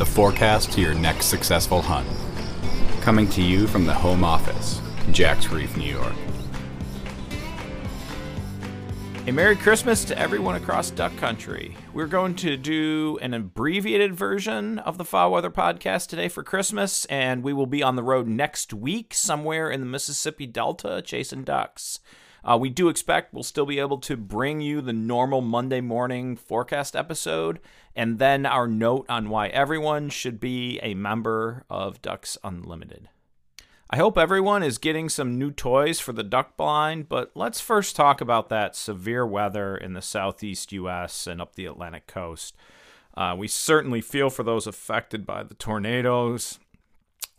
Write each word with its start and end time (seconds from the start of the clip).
the 0.00 0.06
forecast 0.06 0.72
to 0.72 0.80
your 0.80 0.94
next 0.94 1.26
successful 1.26 1.82
hunt. 1.82 2.08
Coming 3.02 3.28
to 3.28 3.42
you 3.42 3.66
from 3.66 3.84
the 3.84 3.92
home 3.92 4.24
office, 4.24 4.80
Jack's 5.12 5.50
Reef, 5.50 5.76
New 5.76 5.92
York. 5.92 6.14
A 9.26 9.30
Merry 9.30 9.56
Christmas 9.56 10.02
to 10.06 10.18
everyone 10.18 10.54
across 10.54 10.90
Duck 10.90 11.14
Country. 11.18 11.76
We're 11.92 12.06
going 12.06 12.34
to 12.36 12.56
do 12.56 13.18
an 13.20 13.34
abbreviated 13.34 14.14
version 14.14 14.78
of 14.78 14.96
the 14.96 15.04
Fowl 15.04 15.32
Weather 15.32 15.50
Podcast 15.50 16.08
today 16.08 16.28
for 16.28 16.42
Christmas, 16.42 17.04
and 17.04 17.42
we 17.42 17.52
will 17.52 17.66
be 17.66 17.82
on 17.82 17.96
the 17.96 18.02
road 18.02 18.26
next 18.26 18.72
week 18.72 19.12
somewhere 19.12 19.70
in 19.70 19.80
the 19.80 19.86
Mississippi 19.86 20.46
Delta 20.46 21.02
chasing 21.04 21.44
ducks. 21.44 22.00
Uh, 22.42 22.56
we 22.58 22.70
do 22.70 22.88
expect 22.88 23.34
we'll 23.34 23.42
still 23.42 23.66
be 23.66 23.78
able 23.78 23.98
to 23.98 24.16
bring 24.16 24.62
you 24.62 24.80
the 24.80 24.94
normal 24.94 25.42
Monday 25.42 25.82
morning 25.82 26.36
forecast 26.36 26.96
episode, 26.96 27.60
and 27.94 28.18
then 28.18 28.46
our 28.46 28.66
note 28.66 29.06
on 29.08 29.28
why 29.28 29.48
everyone 29.48 30.08
should 30.10 30.40
be 30.40 30.78
a 30.82 30.94
member 30.94 31.64
of 31.68 32.00
Ducks 32.02 32.38
Unlimited. 32.44 33.08
I 33.92 33.96
hope 33.96 34.16
everyone 34.16 34.62
is 34.62 34.78
getting 34.78 35.08
some 35.08 35.36
new 35.36 35.50
toys 35.50 35.98
for 35.98 36.12
the 36.12 36.22
duck 36.22 36.56
blind, 36.56 37.08
but 37.08 37.32
let's 37.34 37.60
first 37.60 37.96
talk 37.96 38.20
about 38.20 38.48
that 38.48 38.76
severe 38.76 39.26
weather 39.26 39.76
in 39.76 39.94
the 39.94 40.02
southeast 40.02 40.70
U.S. 40.70 41.26
and 41.26 41.40
up 41.40 41.56
the 41.56 41.66
Atlantic 41.66 42.06
coast. 42.06 42.56
Uh, 43.16 43.34
we 43.36 43.48
certainly 43.48 44.00
feel 44.00 44.30
for 44.30 44.44
those 44.44 44.68
affected 44.68 45.26
by 45.26 45.42
the 45.42 45.54
tornadoes, 45.54 46.60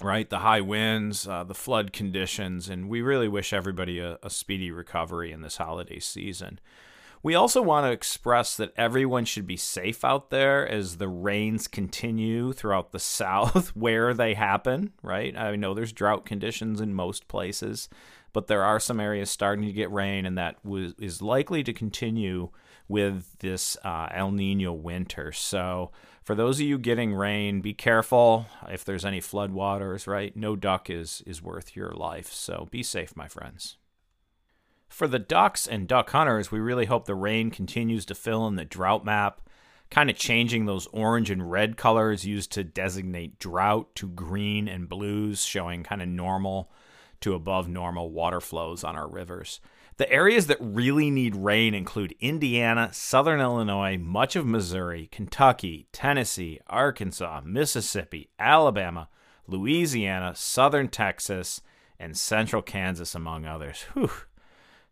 right? 0.02 0.30
The 0.30 0.40
high 0.40 0.60
winds, 0.60 1.26
uh, 1.26 1.46
the 1.46 1.54
flood 1.54 1.94
conditions, 1.94 2.68
and 2.68 2.90
we 2.90 3.02
really 3.02 3.30
wish 3.30 3.54
everybody 3.54 4.00
a, 4.00 4.18
a 4.22 4.30
speedy 4.30 4.72
recovery 4.72 5.32
in 5.32 5.42
this 5.42 5.56
holiday 5.56 6.00
season. 6.00 6.60
We 7.24 7.36
also 7.36 7.62
want 7.62 7.86
to 7.86 7.92
express 7.92 8.58
that 8.58 8.74
everyone 8.76 9.26
should 9.26 9.46
be 9.46 9.58
safe 9.58 10.04
out 10.04 10.32
there 10.32 10.68
as 10.68 10.98
the 10.98 11.08
rains 11.08 11.68
continue 11.68 12.52
throughout 12.52 12.92
the 12.92 13.00
South 13.22 13.76
where 13.76 14.14
they 14.14 14.34
happen, 14.34 14.94
right? 15.04 15.38
I 15.38 15.56
know 15.56 15.74
there's 15.74 15.94
drought 15.94 16.26
conditions 16.26 16.82
in 16.82 16.96
most 16.96 17.28
places, 17.28 17.90
but 18.34 18.48
there 18.48 18.64
are 18.64 18.80
some 18.80 19.00
areas 19.00 19.30
starting 19.30 19.66
to 19.66 19.74
get 19.74 19.92
rain, 19.92 20.26
and 20.26 20.38
that 20.38 20.56
was, 20.66 20.94
is 20.98 21.22
likely 21.22 21.64
to 21.64 21.74
continue 21.74 22.50
with 22.88 23.38
this 23.40 23.78
uh, 23.84 24.08
El 24.12 24.32
Nino 24.32 24.74
winter. 24.74 25.32
So, 25.32 25.92
for 26.24 26.36
those 26.36 26.60
of 26.60 26.66
you 26.66 26.78
getting 26.78 27.14
rain, 27.14 27.62
be 27.62 27.74
careful 27.74 28.46
if 28.70 28.86
there's 28.86 29.06
any 29.06 29.20
floodwaters, 29.20 30.08
right? 30.08 30.36
No 30.36 30.56
duck 30.56 30.90
is, 30.90 31.24
is 31.26 31.42
worth 31.42 31.76
your 31.76 31.92
life. 31.92 32.32
So, 32.32 32.68
be 32.72 32.84
safe, 32.84 33.16
my 33.16 33.28
friends. 33.28 33.78
For 34.92 35.08
the 35.08 35.20
ducks 35.20 35.68
and 35.68 35.88
duck 35.88 36.10
hunters, 36.10 36.52
we 36.52 36.60
really 36.60 36.86
hope 36.86 37.06
the 37.06 37.16
rain 37.16 37.50
continues 37.50 38.06
to 38.08 38.14
fill 38.14 38.46
in 38.48 38.58
the 38.58 38.66
drought 38.66 39.06
map, 39.06 39.40
kind 39.90 40.10
of 40.10 40.18
changing 40.18 40.66
those 40.66 40.86
orange 40.88 41.32
and 41.32 41.50
red 41.50 41.78
colors 41.78 42.26
used 42.26 42.52
to 42.52 42.66
designate 42.66 43.40
drought 43.40 43.96
to 43.96 44.10
green 44.10 44.68
and 44.68 44.90
blues, 44.90 45.46
showing 45.46 45.84
kind 45.84 46.02
of 46.02 46.10
normal 46.10 46.70
to 47.22 47.34
above 47.34 47.70
normal 47.70 48.12
water 48.12 48.42
flows 48.42 48.84
on 48.84 48.98
our 48.98 49.08
rivers. 49.08 49.62
The 49.96 50.12
areas 50.12 50.48
that 50.48 50.58
really 50.60 51.10
need 51.10 51.38
rain 51.38 51.74
include 51.74 52.14
Indiana, 52.20 52.90
southern 52.92 53.40
Illinois, 53.40 53.98
much 53.98 54.36
of 54.36 54.46
Missouri, 54.46 55.08
Kentucky, 55.10 55.88
Tennessee, 55.94 56.60
Arkansas, 56.68 57.42
Mississippi, 57.46 58.30
Alabama, 58.38 59.08
Louisiana, 59.48 60.36
southern 60.36 60.90
Texas, 60.90 61.62
and 61.98 62.18
central 62.18 62.62
Kansas, 62.62 63.16
among 63.16 63.46
others. 63.46 63.84
Whew 63.94 64.12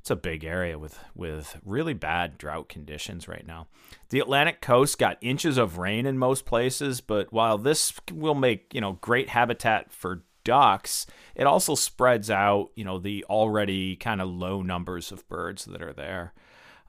it's 0.09 0.11
a 0.11 0.15
big 0.15 0.43
area 0.43 0.79
with 0.79 0.99
with 1.13 1.59
really 1.63 1.93
bad 1.93 2.39
drought 2.39 2.67
conditions 2.67 3.27
right 3.27 3.45
now. 3.45 3.67
The 4.09 4.19
Atlantic 4.19 4.59
coast 4.59 4.97
got 4.97 5.19
inches 5.21 5.55
of 5.55 5.77
rain 5.77 6.07
in 6.07 6.17
most 6.17 6.47
places, 6.47 6.99
but 6.99 7.31
while 7.31 7.59
this 7.59 7.93
will 8.11 8.33
make, 8.33 8.73
you 8.73 8.81
know, 8.81 8.93
great 9.01 9.29
habitat 9.29 9.91
for 9.91 10.23
ducks, 10.43 11.05
it 11.35 11.45
also 11.45 11.75
spreads 11.75 12.31
out, 12.31 12.71
you 12.73 12.83
know, 12.83 12.97
the 12.97 13.23
already 13.29 13.95
kind 13.97 14.19
of 14.19 14.29
low 14.29 14.63
numbers 14.63 15.11
of 15.11 15.27
birds 15.29 15.65
that 15.65 15.83
are 15.83 15.93
there. 15.93 16.33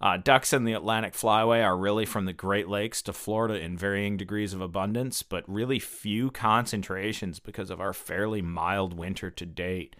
Uh, 0.00 0.16
ducks 0.16 0.54
in 0.54 0.64
the 0.64 0.72
Atlantic 0.72 1.12
Flyway 1.12 1.62
are 1.62 1.76
really 1.76 2.06
from 2.06 2.24
the 2.24 2.32
Great 2.32 2.68
Lakes 2.68 3.02
to 3.02 3.12
Florida 3.12 3.60
in 3.60 3.76
varying 3.76 4.16
degrees 4.16 4.54
of 4.54 4.62
abundance, 4.62 5.22
but 5.22 5.44
really 5.46 5.78
few 5.78 6.30
concentrations 6.30 7.38
because 7.38 7.68
of 7.68 7.82
our 7.82 7.92
fairly 7.92 8.40
mild 8.40 8.94
winter 8.96 9.30
to 9.30 9.44
date. 9.44 9.94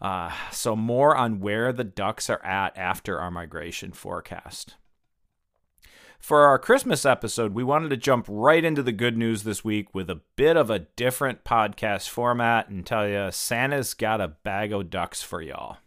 Uh, 0.00 0.32
so, 0.50 0.74
more 0.74 1.14
on 1.14 1.40
where 1.40 1.72
the 1.72 1.84
ducks 1.84 2.30
are 2.30 2.44
at 2.44 2.76
after 2.76 3.20
our 3.20 3.30
migration 3.30 3.92
forecast. 3.92 4.76
For 6.18 6.46
our 6.46 6.58
Christmas 6.58 7.06
episode, 7.06 7.54
we 7.54 7.64
wanted 7.64 7.88
to 7.90 7.96
jump 7.96 8.26
right 8.28 8.62
into 8.62 8.82
the 8.82 8.92
good 8.92 9.16
news 9.16 9.42
this 9.42 9.64
week 9.64 9.94
with 9.94 10.10
a 10.10 10.20
bit 10.36 10.56
of 10.56 10.68
a 10.68 10.80
different 10.80 11.44
podcast 11.44 12.10
format 12.10 12.68
and 12.68 12.84
tell 12.84 13.08
you 13.08 13.30
Santa's 13.30 13.94
got 13.94 14.20
a 14.20 14.28
bag 14.28 14.72
of 14.72 14.90
ducks 14.90 15.22
for 15.22 15.40
y'all. 15.40 15.78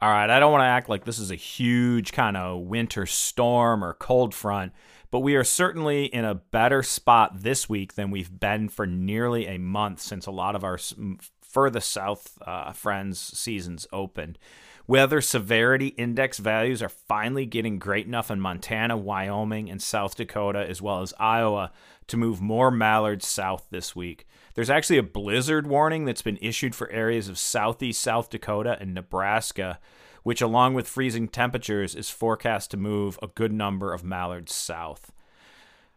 All 0.00 0.10
right, 0.10 0.28
I 0.28 0.40
don't 0.40 0.52
want 0.52 0.62
to 0.62 0.66
act 0.66 0.88
like 0.88 1.04
this 1.04 1.18
is 1.18 1.30
a 1.30 1.36
huge 1.36 2.12
kind 2.12 2.36
of 2.36 2.62
winter 2.62 3.06
storm 3.06 3.82
or 3.82 3.94
cold 3.94 4.34
front, 4.34 4.72
but 5.10 5.20
we 5.20 5.36
are 5.36 5.44
certainly 5.44 6.06
in 6.06 6.24
a 6.24 6.34
better 6.34 6.82
spot 6.82 7.42
this 7.42 7.68
week 7.68 7.94
than 7.94 8.10
we've 8.10 8.38
been 8.38 8.68
for 8.68 8.86
nearly 8.86 9.46
a 9.46 9.58
month 9.58 10.00
since 10.00 10.26
a 10.26 10.32
lot 10.32 10.54
of 10.54 10.64
our 10.64 10.78
further 11.56 11.80
south 11.80 12.36
uh, 12.46 12.70
friends 12.72 13.18
seasons 13.18 13.86
opened. 13.90 14.36
Weather 14.86 15.22
severity 15.22 15.86
index 15.86 16.36
values 16.36 16.82
are 16.82 16.90
finally 16.90 17.46
getting 17.46 17.78
great 17.78 18.04
enough 18.04 18.30
in 18.30 18.42
Montana, 18.42 18.94
Wyoming, 18.94 19.70
and 19.70 19.80
South 19.80 20.16
Dakota, 20.16 20.66
as 20.68 20.82
well 20.82 21.00
as 21.00 21.14
Iowa, 21.18 21.72
to 22.08 22.18
move 22.18 22.42
more 22.42 22.70
mallards 22.70 23.26
south 23.26 23.68
this 23.70 23.96
week. 23.96 24.26
There's 24.52 24.68
actually 24.68 24.98
a 24.98 25.02
blizzard 25.02 25.66
warning 25.66 26.04
that's 26.04 26.20
been 26.20 26.38
issued 26.42 26.74
for 26.74 26.90
areas 26.90 27.26
of 27.30 27.38
southeast 27.38 28.02
South 28.02 28.28
Dakota 28.28 28.76
and 28.78 28.92
Nebraska, 28.92 29.78
which, 30.24 30.42
along 30.42 30.74
with 30.74 30.86
freezing 30.86 31.26
temperatures, 31.26 31.94
is 31.94 32.10
forecast 32.10 32.70
to 32.72 32.76
move 32.76 33.18
a 33.22 33.28
good 33.28 33.54
number 33.54 33.94
of 33.94 34.04
mallards 34.04 34.54
south. 34.54 35.10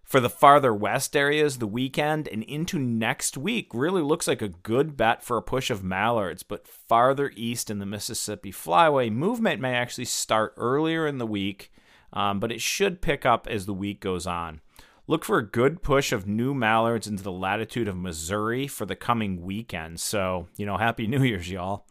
For 0.10 0.20
the 0.20 0.28
farther 0.28 0.74
west 0.74 1.16
areas, 1.16 1.60
the 1.60 1.68
weekend 1.68 2.28
and 2.28 2.42
into 2.42 2.80
next 2.80 3.38
week 3.38 3.68
really 3.76 4.02
looks 4.02 4.28
like 4.28 4.42
a 4.42 4.48
good 4.50 4.98
bet 4.98 5.24
for 5.24 5.38
a 5.38 5.44
push 5.44 5.70
of 5.70 5.84
mallards, 5.84 6.42
but 6.42 6.68
farther 6.68 7.32
east 7.36 7.70
in 7.70 7.78
the 7.78 7.86
Mississippi 7.86 8.52
Flyway, 8.52 9.12
movement 9.12 9.62
may 9.62 9.76
actually 9.76 10.06
start 10.06 10.56
earlier 10.58 11.06
in 11.06 11.20
the 11.20 11.28
week, 11.28 11.72
um, 12.12 12.40
but 12.40 12.52
it 12.52 12.60
should 12.60 13.04
pick 13.04 13.24
up 13.24 13.46
as 13.48 13.68
the 13.68 13.74
week 13.74 14.00
goes 14.00 14.26
on. 14.26 14.62
Look 15.06 15.24
for 15.24 15.38
a 15.38 15.46
good 15.46 15.84
push 15.84 16.12
of 16.12 16.26
new 16.26 16.56
mallards 16.56 17.06
into 17.06 17.22
the 17.22 17.32
latitude 17.32 17.88
of 17.88 17.96
Missouri 17.96 18.66
for 18.66 18.88
the 18.88 18.96
coming 18.96 19.44
weekend. 19.44 20.00
So, 20.00 20.48
you 20.58 20.66
know, 20.66 20.78
Happy 20.78 21.06
New 21.06 21.22
Year's, 21.22 21.52
y'all. 21.52 21.86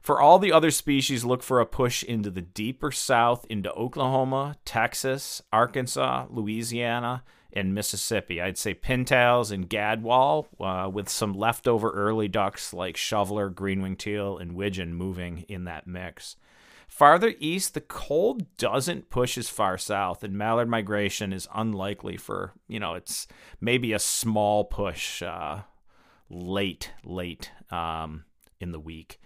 For 0.00 0.20
all 0.20 0.38
the 0.38 0.52
other 0.52 0.70
species, 0.70 1.24
look 1.24 1.42
for 1.42 1.58
a 1.58 1.66
push 1.66 2.04
into 2.04 2.30
the 2.30 2.40
deeper 2.40 2.92
south 2.92 3.44
into 3.50 3.72
Oklahoma, 3.72 4.58
Texas, 4.64 5.42
Arkansas, 5.52 6.26
Louisiana, 6.30 7.24
and 7.52 7.74
Mississippi. 7.74 8.40
I'd 8.40 8.58
say 8.58 8.74
pintails 8.74 9.50
and 9.50 9.68
gadwall, 9.68 10.46
uh, 10.60 10.88
with 10.88 11.08
some 11.08 11.32
leftover 11.32 11.90
early 11.90 12.28
ducks 12.28 12.72
like 12.72 12.96
shoveler, 12.96 13.50
greenwing 13.50 13.96
teal, 13.96 14.38
and 14.38 14.54
widgeon 14.54 14.94
moving 14.94 15.44
in 15.48 15.64
that 15.64 15.86
mix. 15.86 16.36
Farther 16.88 17.34
east, 17.38 17.74
the 17.74 17.82
cold 17.82 18.56
doesn't 18.56 19.10
push 19.10 19.36
as 19.36 19.48
far 19.48 19.76
south, 19.76 20.24
and 20.24 20.34
mallard 20.34 20.68
migration 20.68 21.32
is 21.32 21.46
unlikely 21.54 22.16
for, 22.16 22.54
you 22.66 22.80
know, 22.80 22.94
it's 22.94 23.26
maybe 23.60 23.92
a 23.92 23.98
small 23.98 24.64
push 24.64 25.22
uh, 25.22 25.60
late, 26.30 26.92
late 27.04 27.50
um, 27.70 28.24
in 28.58 28.72
the 28.72 28.80
week. 28.80 29.20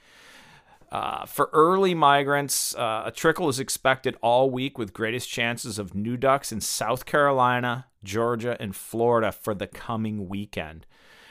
Uh, 0.91 1.25
for 1.25 1.49
early 1.55 1.95
migrants, 1.95 2.75
uh, 2.75 3.05
a 3.07 3.11
trickle 3.11 3.49
is 3.49 3.59
expected 3.59 4.17
all 4.21 4.51
week 4.51 4.77
with 4.77 4.93
greatest 4.93 5.29
chances 5.29 5.79
of 5.79 5.95
new 5.95 6.17
ducks 6.19 6.53
in 6.53 6.61
South 6.61 7.07
Carolina, 7.07 7.87
Georgia, 8.04 8.56
and 8.60 8.75
Florida 8.75 9.32
for 9.32 9.54
the 9.54 9.66
coming 9.66 10.28
weekend. 10.28 10.87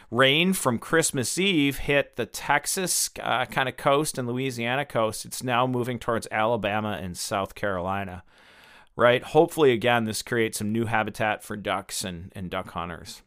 Rain 0.10 0.52
from 0.52 0.78
Christmas 0.78 1.38
Eve 1.38 1.78
hit 1.78 2.18
the 2.18 2.26
Texas 2.26 3.10
uh, 3.22 3.46
kind 3.46 3.70
of 3.70 3.78
coast 3.78 4.18
and 4.18 4.28
Louisiana 4.28 4.84
coast. 4.84 5.24
It's 5.26 5.42
now 5.42 5.66
moving 5.66 6.00
towards 6.00 6.28
Alabama 6.32 7.00
and 7.02 7.18
South 7.18 7.56
Carolina. 7.56 8.24
right? 8.96 9.24
Hopefully, 9.24 9.72
again, 9.72 10.06
this 10.06 10.22
creates 10.22 10.58
some 10.58 10.72
new 10.72 10.86
habitat 10.86 11.44
for 11.44 11.56
ducks 11.56 12.04
and, 12.04 12.32
and 12.36 12.50
duck 12.50 12.72
hunters. 12.72 13.22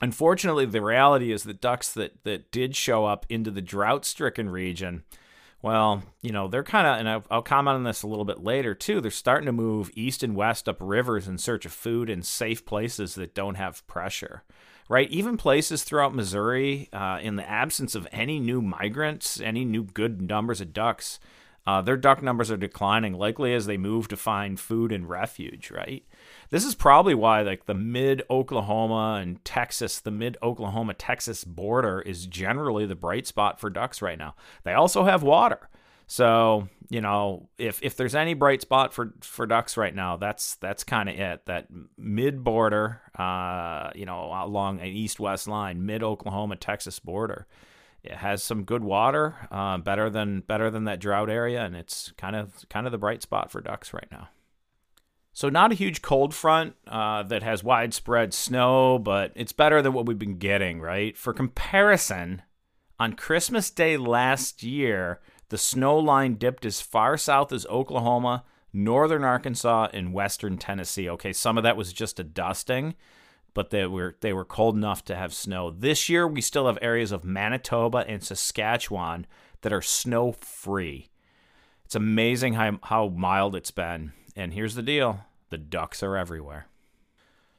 Unfortunately, 0.00 0.64
the 0.64 0.82
reality 0.82 1.30
is 1.30 1.44
that 1.44 1.60
ducks 1.60 1.92
that, 1.92 2.24
that 2.24 2.50
did 2.50 2.74
show 2.74 3.04
up 3.04 3.26
into 3.28 3.50
the 3.50 3.60
drought 3.60 4.04
stricken 4.04 4.48
region, 4.48 5.04
well, 5.62 6.02
you 6.22 6.32
know, 6.32 6.48
they're 6.48 6.62
kind 6.62 6.86
of, 6.86 6.98
and 6.98 7.08
I'll, 7.08 7.24
I'll 7.30 7.42
comment 7.42 7.76
on 7.76 7.84
this 7.84 8.02
a 8.02 8.06
little 8.06 8.24
bit 8.24 8.42
later 8.42 8.74
too, 8.74 9.00
they're 9.00 9.10
starting 9.10 9.46
to 9.46 9.52
move 9.52 9.90
east 9.94 10.22
and 10.22 10.34
west 10.34 10.68
up 10.68 10.78
rivers 10.80 11.28
in 11.28 11.38
search 11.38 11.66
of 11.66 11.72
food 11.72 12.08
in 12.08 12.22
safe 12.22 12.64
places 12.64 13.14
that 13.16 13.34
don't 13.34 13.56
have 13.56 13.86
pressure 13.86 14.42
right? 14.90 15.08
Even 15.10 15.36
places 15.36 15.84
throughout 15.84 16.16
Missouri, 16.16 16.88
uh, 16.92 17.20
in 17.22 17.36
the 17.36 17.48
absence 17.48 17.94
of 17.94 18.08
any 18.10 18.40
new 18.40 18.60
migrants, 18.60 19.40
any 19.40 19.64
new 19.64 19.84
good 19.84 20.20
numbers 20.20 20.60
of 20.60 20.72
ducks, 20.72 21.20
uh, 21.64 21.80
their 21.80 21.96
duck 21.96 22.24
numbers 22.24 22.50
are 22.50 22.56
declining, 22.56 23.14
likely 23.14 23.54
as 23.54 23.66
they 23.66 23.76
move 23.76 24.08
to 24.08 24.16
find 24.16 24.58
food 24.58 24.90
and 24.90 25.08
refuge, 25.08 25.70
right? 25.70 26.04
This 26.50 26.64
is 26.64 26.74
probably 26.74 27.14
why, 27.14 27.42
like, 27.42 27.66
the 27.66 27.74
mid 27.74 28.22
Oklahoma 28.28 29.20
and 29.22 29.44
Texas, 29.44 30.00
the 30.00 30.10
mid 30.10 30.36
Oklahoma 30.42 30.94
Texas 30.94 31.44
border 31.44 32.00
is 32.00 32.26
generally 32.26 32.86
the 32.86 32.96
bright 32.96 33.26
spot 33.26 33.60
for 33.60 33.70
ducks 33.70 34.02
right 34.02 34.18
now. 34.18 34.34
They 34.64 34.72
also 34.72 35.04
have 35.04 35.22
water. 35.22 35.68
So, 36.08 36.68
you 36.88 37.00
know, 37.00 37.48
if 37.56 37.80
if 37.84 37.96
there's 37.96 38.16
any 38.16 38.34
bright 38.34 38.62
spot 38.62 38.92
for 38.92 39.14
for 39.20 39.46
ducks 39.46 39.76
right 39.76 39.94
now, 39.94 40.16
that's 40.16 40.56
that's 40.56 40.82
kind 40.82 41.08
of 41.08 41.14
it. 41.14 41.46
That 41.46 41.68
mid 41.96 42.42
border, 42.42 43.00
uh, 43.16 43.90
you 43.94 44.06
know, 44.06 44.32
along 44.44 44.80
an 44.80 44.88
east 44.88 45.20
west 45.20 45.46
line, 45.46 45.86
mid 45.86 46.02
Oklahoma 46.02 46.56
Texas 46.56 46.98
border, 46.98 47.46
it 48.02 48.14
has 48.14 48.42
some 48.42 48.64
good 48.64 48.82
water, 48.82 49.36
uh, 49.52 49.78
better 49.78 50.10
than 50.10 50.40
better 50.40 50.68
than 50.68 50.82
that 50.86 50.98
drought 50.98 51.30
area, 51.30 51.62
and 51.62 51.76
it's 51.76 52.12
kind 52.16 52.34
of 52.34 52.68
kind 52.68 52.86
of 52.86 52.90
the 52.90 52.98
bright 52.98 53.22
spot 53.22 53.52
for 53.52 53.60
ducks 53.60 53.94
right 53.94 54.08
now. 54.10 54.30
So 55.32 55.48
not 55.48 55.72
a 55.72 55.76
huge 55.76 56.02
cold 56.02 56.34
front 56.34 56.74
uh, 56.86 57.22
that 57.24 57.42
has 57.42 57.62
widespread 57.64 58.34
snow, 58.34 58.98
but 58.98 59.32
it's 59.36 59.52
better 59.52 59.80
than 59.80 59.92
what 59.92 60.06
we've 60.06 60.18
been 60.18 60.38
getting, 60.38 60.80
right? 60.80 61.16
For 61.16 61.32
comparison, 61.32 62.42
on 62.98 63.14
Christmas 63.14 63.70
Day 63.70 63.96
last 63.96 64.62
year 64.62 65.20
the 65.50 65.58
snow 65.58 65.98
line 65.98 66.34
dipped 66.34 66.64
as 66.64 66.80
far 66.80 67.16
south 67.16 67.52
as 67.52 67.66
Oklahoma, 67.66 68.44
northern 68.72 69.24
Arkansas, 69.24 69.88
and 69.92 70.14
western 70.14 70.56
Tennessee. 70.56 71.08
Okay, 71.10 71.32
some 71.32 71.58
of 71.58 71.64
that 71.64 71.76
was 71.76 71.92
just 71.92 72.20
a 72.20 72.24
dusting, 72.24 72.94
but 73.52 73.70
they 73.70 73.84
were 73.84 74.16
they 74.20 74.32
were 74.32 74.44
cold 74.44 74.76
enough 74.76 75.04
to 75.06 75.16
have 75.16 75.34
snow. 75.34 75.70
This 75.70 76.08
year 76.08 76.26
we 76.26 76.40
still 76.40 76.66
have 76.66 76.78
areas 76.80 77.10
of 77.10 77.24
Manitoba 77.24 78.04
and 78.06 78.22
Saskatchewan 78.22 79.26
that 79.62 79.72
are 79.72 79.82
snow 79.82 80.32
free. 80.32 81.10
It's 81.84 81.96
amazing 81.96 82.54
how 82.54 82.78
how 82.84 83.08
mild 83.08 83.56
it's 83.56 83.72
been. 83.72 84.12
And 84.36 84.54
here's 84.54 84.74
the 84.74 84.82
deal. 84.82 85.24
The 85.50 85.58
ducks 85.58 86.02
are 86.02 86.16
everywhere. 86.16 86.66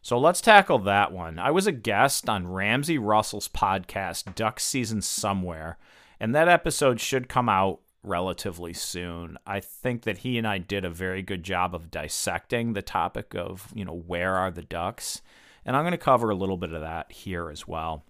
So 0.01 0.17
let's 0.17 0.41
tackle 0.41 0.79
that 0.79 1.11
one. 1.11 1.37
I 1.37 1.51
was 1.51 1.67
a 1.67 1.71
guest 1.71 2.27
on 2.27 2.51
Ramsey 2.51 2.97
Russell's 2.97 3.47
podcast, 3.47 4.33
Duck 4.33 4.59
Season 4.59 5.01
Somewhere, 5.01 5.77
and 6.19 6.33
that 6.33 6.47
episode 6.47 6.99
should 6.99 7.29
come 7.29 7.49
out 7.49 7.81
relatively 8.03 8.73
soon. 8.73 9.37
I 9.45 9.59
think 9.59 10.03
that 10.03 10.19
he 10.19 10.37
and 10.37 10.47
I 10.47 10.57
did 10.57 10.85
a 10.85 10.89
very 10.89 11.21
good 11.21 11.43
job 11.43 11.75
of 11.75 11.91
dissecting 11.91 12.73
the 12.73 12.81
topic 12.81 13.35
of, 13.35 13.71
you 13.75 13.85
know, 13.85 13.93
where 13.93 14.35
are 14.35 14.49
the 14.49 14.63
ducks? 14.63 15.21
And 15.65 15.75
I'm 15.75 15.83
going 15.83 15.91
to 15.91 15.97
cover 15.97 16.31
a 16.31 16.35
little 16.35 16.57
bit 16.57 16.73
of 16.73 16.81
that 16.81 17.11
here 17.11 17.51
as 17.51 17.67
well. 17.67 18.03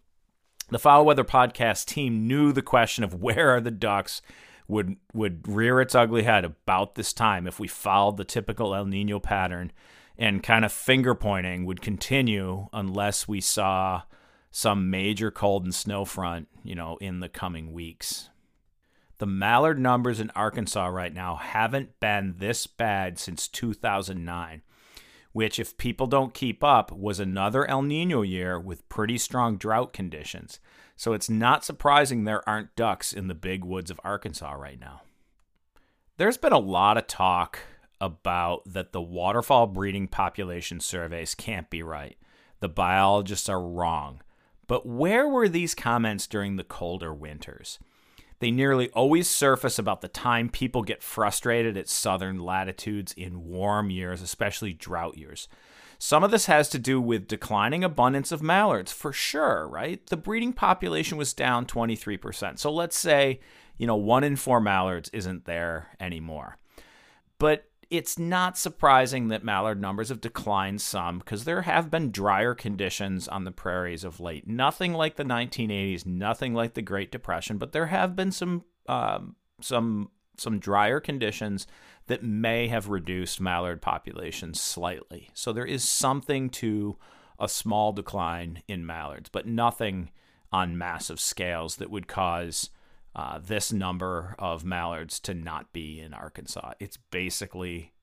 The 0.70 0.80
Fowl 0.80 1.06
Weather 1.06 1.26
podcast 1.26 1.88
team 1.88 2.26
knew 2.26 2.54
the 2.54 2.62
question 2.62 3.04
of 3.04 3.14
where 3.22 3.50
are 3.50 3.62
the 3.62 3.72
ducks 3.72 4.22
would 4.72 4.96
would 5.14 5.48
rear 5.48 5.82
its 5.82 5.94
ugly 5.94 6.24
head 6.24 6.46
about 6.46 6.96
this 6.96 7.12
time 7.12 7.46
if 7.46 7.60
we 7.60 7.68
followed 7.68 8.16
the 8.16 8.24
typical 8.24 8.74
El 8.74 8.86
Nino 8.86 9.20
pattern 9.20 9.72
and 10.18 10.42
kind 10.42 10.64
of 10.64 10.72
finger 10.72 11.14
pointing 11.14 11.66
would 11.66 11.82
continue 11.82 12.68
unless 12.72 13.28
we 13.28 13.42
saw 13.42 14.04
some 14.50 14.90
major 14.90 15.30
cold 15.30 15.64
and 15.64 15.76
snow 15.76 16.06
front, 16.06 16.48
you 16.64 16.74
know, 16.74 16.98
in 17.02 17.20
the 17.20 17.30
coming 17.30 17.74
weeks. 17.74 18.30
The 19.18 19.26
mallard 19.26 19.80
numbers 19.80 20.20
in 20.20 20.32
Arkansas 20.32 20.88
right 20.88 21.14
now 21.14 21.36
haven't 21.36 22.00
been 22.00 22.36
this 22.38 22.66
bad 22.66 23.20
since 23.20 23.48
2009, 23.48 24.62
which, 25.32 25.60
if 25.60 25.78
people 25.78 26.08
don't 26.08 26.34
keep 26.34 26.64
up, 26.64 26.92
was 26.92 27.20
another 27.20 27.70
El 27.70 27.82
Nino 27.82 28.22
year 28.22 28.60
with 28.60 28.88
pretty 28.90 29.18
strong 29.18 29.58
drought 29.58 29.94
conditions. 29.94 30.60
So 31.02 31.14
it's 31.14 31.32
not 31.32 31.66
surprising 31.66 32.26
there 32.26 32.48
aren't 32.48 32.76
ducks 32.76 33.12
in 33.12 33.28
the 33.28 33.34
big 33.34 33.66
woods 33.66 33.90
of 33.90 34.00
Arkansas 34.04 34.52
right 34.52 34.80
now. 34.80 35.02
There's 36.18 36.38
been 36.38 36.54
a 36.54 36.60
lot 36.60 36.96
of 36.96 37.08
talk 37.08 37.58
about 38.00 38.72
that 38.72 38.92
the 38.92 39.02
waterfowl 39.02 39.66
breeding 39.66 40.08
population 40.08 40.80
surveys 40.80 41.34
can't 41.34 41.72
be 41.72 41.82
right. 41.82 42.18
The 42.60 42.70
biologists 42.70 43.50
are 43.50 43.60
wrong. 43.60 44.22
But 44.68 44.86
where 44.86 45.28
were 45.28 45.50
these 45.50 45.74
comments 45.74 46.28
during 46.28 46.58
the 46.58 46.64
colder 46.64 47.12
winters? 47.12 47.80
They 48.38 48.52
nearly 48.52 48.92
always 48.92 49.28
surface 49.28 49.80
about 49.80 50.02
the 50.02 50.08
time 50.08 50.50
people 50.50 50.84
get 50.84 51.02
frustrated 51.02 51.78
at 51.78 51.90
southern 51.90 52.38
latitudes 52.38 53.12
in 53.18 53.48
warm 53.48 53.90
years, 53.90 54.22
especially 54.22 54.74
drought 54.74 55.18
years. 55.18 55.48
Some 56.04 56.24
of 56.24 56.32
this 56.32 56.48
has 56.48 56.68
to 56.70 56.80
do 56.80 57.00
with 57.00 57.28
declining 57.28 57.84
abundance 57.84 58.32
of 58.32 58.42
mallards, 58.42 58.92
for 58.92 59.14
sure, 59.14 59.68
right? 59.68 60.04
The 60.08 60.18
breeding 60.18 60.52
population 60.52 61.16
was 61.16 61.32
down 61.32 61.68
23%. 61.68 62.58
So 62.58 62.74
let's 62.74 62.98
say, 62.98 63.40
you 63.78 63.86
know, 63.86 63.96
one 63.96 64.24
in 64.24 64.36
four 64.36 64.60
mallards 64.60 65.10
isn't 65.14 65.46
there 65.46 65.90
anymore. 66.00 66.58
But 67.38 67.70
it's 67.92 68.18
not 68.18 68.58
surprising 68.58 69.28
that 69.28 69.44
mallard 69.44 69.80
numbers 69.80 70.10
have 70.10 70.22
declined 70.22 70.82
some 70.82 71.20
because 71.20 71.44
there 71.44 71.62
have 71.62 71.92
been 71.92 72.10
drier 72.10 72.56
conditions 72.56 73.28
on 73.28 73.44
the 73.44 73.52
prairies 73.52 74.04
of 74.04 74.20
late. 74.20 74.48
Nothing 74.48 74.94
like 74.94 75.18
the 75.18 75.24
1980s, 75.24 76.04
nothing 76.08 76.56
like 76.56 76.74
the 76.74 76.82
Great 76.82 77.12
Depression, 77.12 77.60
but 77.60 77.74
there 77.74 77.86
have 77.86 78.16
been 78.16 78.32
some 78.32 78.64
um, 78.88 79.36
some 79.62 80.10
some 80.36 80.58
drier 80.58 81.00
conditions 81.00 81.68
that 82.12 82.24
may 82.24 82.68
have 82.68 82.90
reduced 82.90 83.40
mallard 83.40 83.82
populations 83.82 84.60
slightly. 84.60 85.30
So 85.34 85.54
there 85.54 85.66
is 85.66 85.82
something 85.82 86.50
to 86.50 86.98
a 87.40 87.48
small 87.48 87.94
decline 87.94 88.64
in 88.68 88.86
mallards, 88.86 89.30
but 89.30 89.48
nothing 89.48 90.12
on 90.52 90.78
massive 90.78 91.22
scales 91.22 91.78
that 91.78 91.90
would 91.90 92.10
cause 92.10 92.70
uh, 93.16 93.40
this 93.42 93.72
number 93.72 94.36
of 94.38 94.66
mallards 94.66 95.22
to 95.22 95.34
not 95.34 95.72
be 95.72 96.02
in 96.02 96.14
Arkansas. 96.14 96.74
It's 96.82 96.98
basically 96.98 97.94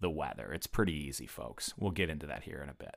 the 0.00 0.10
weather. 0.10 0.52
It's 0.52 0.66
pretty 0.66 0.92
easy, 0.92 1.26
folks. 1.26 1.72
We'll 1.78 1.92
get 1.92 2.10
into 2.10 2.26
that 2.26 2.42
here 2.42 2.60
in 2.62 2.68
a 2.68 2.74
bit. 2.74 2.96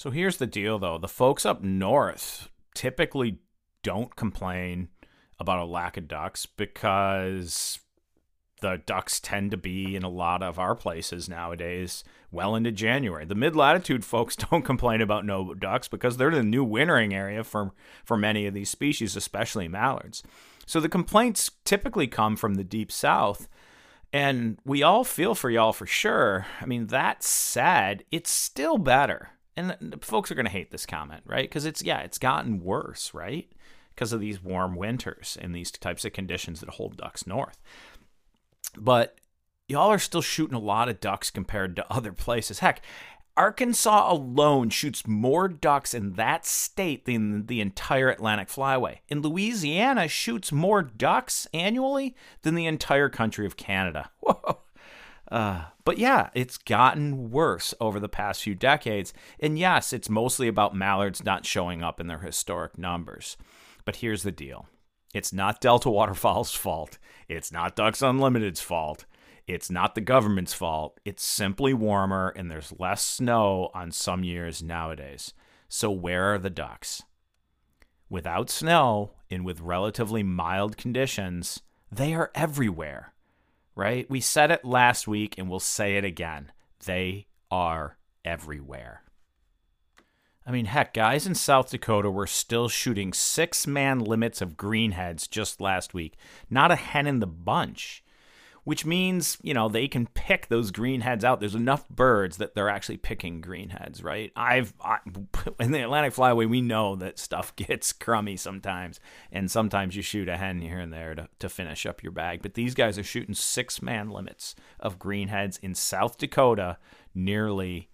So 0.00 0.08
here's 0.08 0.38
the 0.38 0.46
deal, 0.46 0.78
though. 0.78 0.96
The 0.96 1.08
folks 1.08 1.44
up 1.44 1.62
north 1.62 2.48
typically 2.74 3.40
don't 3.82 4.16
complain 4.16 4.88
about 5.38 5.58
a 5.58 5.66
lack 5.66 5.98
of 5.98 6.08
ducks 6.08 6.46
because 6.46 7.80
the 8.62 8.80
ducks 8.86 9.20
tend 9.20 9.50
to 9.50 9.58
be 9.58 9.94
in 9.94 10.02
a 10.02 10.08
lot 10.08 10.42
of 10.42 10.58
our 10.58 10.74
places 10.74 11.28
nowadays 11.28 12.02
well 12.32 12.54
into 12.54 12.72
January. 12.72 13.26
The 13.26 13.34
mid 13.34 13.54
latitude 13.54 14.02
folks 14.02 14.36
don't 14.50 14.64
complain 14.64 15.02
about 15.02 15.26
no 15.26 15.52
ducks 15.52 15.86
because 15.86 16.16
they're 16.16 16.30
the 16.30 16.42
new 16.42 16.64
wintering 16.64 17.12
area 17.12 17.44
for, 17.44 17.72
for 18.02 18.16
many 18.16 18.46
of 18.46 18.54
these 18.54 18.70
species, 18.70 19.16
especially 19.16 19.68
mallards. 19.68 20.22
So 20.64 20.80
the 20.80 20.88
complaints 20.88 21.50
typically 21.66 22.06
come 22.06 22.36
from 22.36 22.54
the 22.54 22.64
deep 22.64 22.90
south. 22.90 23.50
And 24.14 24.56
we 24.64 24.82
all 24.82 25.04
feel 25.04 25.34
for 25.34 25.50
y'all 25.50 25.74
for 25.74 25.84
sure. 25.84 26.46
I 26.58 26.64
mean, 26.64 26.86
that 26.86 27.22
said, 27.22 28.04
it's 28.10 28.30
still 28.30 28.78
better 28.78 29.32
and 29.60 30.04
folks 30.04 30.30
are 30.30 30.34
going 30.34 30.46
to 30.46 30.50
hate 30.50 30.70
this 30.70 30.86
comment, 30.86 31.22
right? 31.26 31.48
Because 31.48 31.64
it's, 31.64 31.82
yeah, 31.82 32.00
it's 32.00 32.18
gotten 32.18 32.62
worse, 32.62 33.12
right? 33.14 33.50
Because 33.94 34.12
of 34.12 34.20
these 34.20 34.42
warm 34.42 34.76
winters 34.76 35.36
and 35.40 35.54
these 35.54 35.70
types 35.70 36.04
of 36.04 36.12
conditions 36.12 36.60
that 36.60 36.70
hold 36.70 36.96
ducks 36.96 37.26
north. 37.26 37.58
But 38.76 39.18
y'all 39.68 39.90
are 39.90 39.98
still 39.98 40.22
shooting 40.22 40.56
a 40.56 40.60
lot 40.60 40.88
of 40.88 41.00
ducks 41.00 41.30
compared 41.30 41.76
to 41.76 41.86
other 41.92 42.12
places. 42.12 42.60
Heck, 42.60 42.82
Arkansas 43.36 44.12
alone 44.12 44.70
shoots 44.70 45.06
more 45.06 45.48
ducks 45.48 45.94
in 45.94 46.14
that 46.14 46.44
state 46.44 47.06
than 47.06 47.46
the 47.46 47.60
entire 47.60 48.10
Atlantic 48.10 48.48
Flyway. 48.48 48.98
And 49.08 49.24
Louisiana 49.24 50.08
shoots 50.08 50.52
more 50.52 50.82
ducks 50.82 51.46
annually 51.54 52.14
than 52.42 52.54
the 52.54 52.66
entire 52.66 53.08
country 53.08 53.46
of 53.46 53.56
Canada. 53.56 54.10
Whoa. 54.20 54.60
Uh, 55.30 55.64
but 55.84 55.98
yeah, 55.98 56.30
it's 56.34 56.58
gotten 56.58 57.30
worse 57.30 57.72
over 57.80 58.00
the 58.00 58.08
past 58.08 58.42
few 58.42 58.54
decades. 58.54 59.12
And 59.38 59.58
yes, 59.58 59.92
it's 59.92 60.10
mostly 60.10 60.48
about 60.48 60.74
mallards 60.74 61.24
not 61.24 61.46
showing 61.46 61.82
up 61.82 62.00
in 62.00 62.08
their 62.08 62.18
historic 62.18 62.76
numbers. 62.76 63.36
But 63.84 63.96
here's 63.96 64.22
the 64.22 64.32
deal 64.32 64.66
it's 65.14 65.32
not 65.32 65.60
Delta 65.60 65.90
Waterfowl's 65.90 66.54
fault. 66.54 66.98
It's 67.28 67.52
not 67.52 67.76
Ducks 67.76 68.02
Unlimited's 68.02 68.60
fault. 68.60 69.06
It's 69.46 69.70
not 69.70 69.94
the 69.94 70.00
government's 70.00 70.54
fault. 70.54 71.00
It's 71.04 71.24
simply 71.24 71.74
warmer 71.74 72.32
and 72.36 72.50
there's 72.50 72.72
less 72.78 73.04
snow 73.04 73.70
on 73.74 73.90
some 73.90 74.22
years 74.22 74.62
nowadays. 74.62 75.32
So, 75.68 75.90
where 75.90 76.34
are 76.34 76.38
the 76.38 76.50
ducks? 76.50 77.02
Without 78.08 78.50
snow 78.50 79.12
and 79.30 79.44
with 79.44 79.60
relatively 79.60 80.22
mild 80.22 80.76
conditions, 80.76 81.62
they 81.90 82.14
are 82.14 82.30
everywhere, 82.34 83.12
right? 83.74 84.08
We 84.10 84.20
said 84.20 84.50
it 84.50 84.64
last 84.64 85.08
week 85.08 85.36
and 85.38 85.48
we'll 85.48 85.60
say 85.60 85.96
it 85.96 86.04
again. 86.04 86.52
They 86.84 87.26
are 87.50 87.96
everywhere. 88.24 89.02
I 90.46 90.52
mean, 90.52 90.64
heck, 90.64 90.94
guys 90.94 91.26
in 91.26 91.34
South 91.34 91.70
Dakota 91.70 92.10
were 92.10 92.26
still 92.26 92.68
shooting 92.68 93.12
six 93.12 93.66
man 93.66 94.00
limits 94.00 94.40
of 94.40 94.56
greenheads 94.56 95.28
just 95.28 95.60
last 95.60 95.94
week. 95.94 96.16
Not 96.48 96.72
a 96.72 96.76
hen 96.76 97.06
in 97.06 97.20
the 97.20 97.26
bunch 97.26 98.02
which 98.70 98.86
means, 98.86 99.36
you 99.42 99.52
know, 99.52 99.68
they 99.68 99.88
can 99.88 100.06
pick 100.06 100.46
those 100.46 100.70
green 100.70 101.00
heads 101.00 101.24
out. 101.24 101.40
There's 101.40 101.56
enough 101.56 101.88
birds 101.88 102.36
that 102.36 102.54
they're 102.54 102.68
actually 102.68 102.98
picking 102.98 103.40
green 103.40 103.70
heads, 103.70 104.00
right? 104.00 104.30
I've 104.36 104.72
I, 104.80 104.98
in 105.58 105.72
the 105.72 105.82
Atlantic 105.82 106.14
Flyway, 106.14 106.48
we 106.48 106.60
know 106.60 106.94
that 106.94 107.18
stuff 107.18 107.56
gets 107.56 107.92
crummy 107.92 108.36
sometimes, 108.36 109.00
and 109.32 109.50
sometimes 109.50 109.96
you 109.96 110.02
shoot 110.02 110.28
a 110.28 110.36
hen 110.36 110.60
here 110.60 110.78
and 110.78 110.92
there 110.92 111.16
to, 111.16 111.28
to 111.40 111.48
finish 111.48 111.84
up 111.84 112.04
your 112.04 112.12
bag. 112.12 112.42
But 112.42 112.54
these 112.54 112.76
guys 112.76 112.96
are 112.96 113.02
shooting 113.02 113.34
six 113.34 113.82
man 113.82 114.08
limits 114.08 114.54
of 114.78 115.00
greenheads 115.00 115.58
in 115.60 115.74
South 115.74 116.16
Dakota 116.16 116.78
nearly 117.12 117.88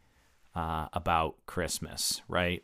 uh, 0.54 0.88
about 0.92 1.36
Christmas, 1.46 2.20
right? 2.28 2.62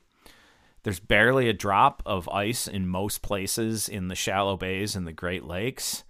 There's 0.82 1.00
barely 1.00 1.48
a 1.48 1.54
drop 1.54 2.02
of 2.04 2.28
ice 2.28 2.68
in 2.68 2.86
most 2.88 3.22
places 3.22 3.88
in 3.88 4.08
the 4.08 4.14
shallow 4.14 4.58
bays 4.58 4.94
and 4.94 5.06
the 5.06 5.14
Great 5.14 5.44
Lakes. 5.44 6.04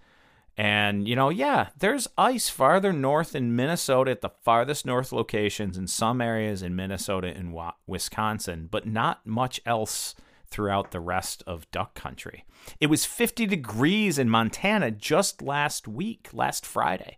And, 0.55 1.07
you 1.07 1.15
know, 1.15 1.29
yeah, 1.29 1.69
there's 1.77 2.07
ice 2.17 2.47
farther 2.47 2.93
north 2.93 3.33
in 3.35 3.55
Minnesota 3.55 4.11
at 4.11 4.21
the 4.21 4.29
farthest 4.29 4.85
north 4.85 5.11
locations 5.11 5.77
in 5.77 5.87
some 5.87 6.21
areas 6.21 6.61
in 6.61 6.75
Minnesota 6.75 7.33
and 7.35 7.57
Wisconsin, 7.87 8.67
but 8.69 8.85
not 8.85 9.25
much 9.25 9.59
else 9.65 10.13
throughout 10.45 10.91
the 10.91 10.99
rest 10.99 11.41
of 11.47 11.69
duck 11.71 11.95
country. 11.95 12.45
It 12.79 12.87
was 12.87 13.05
50 13.05 13.47
degrees 13.47 14.19
in 14.19 14.29
Montana 14.29 14.91
just 14.91 15.41
last 15.41 15.87
week, 15.87 16.29
last 16.31 16.65
Friday. 16.65 17.17